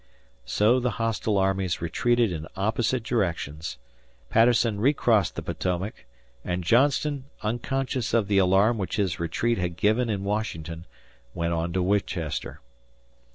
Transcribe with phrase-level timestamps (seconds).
[0.47, 3.77] So the hostile armies retreated in opposite directions.
[4.31, 6.05] Patterson recrossed the Potomac,
[6.43, 10.87] and Johnston, unconscious of the alarm which his retreat had given in Washington,
[11.35, 12.61] went on to Winchester.